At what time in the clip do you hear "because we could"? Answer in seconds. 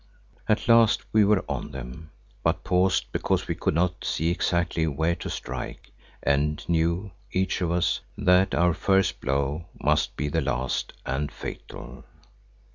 3.11-3.75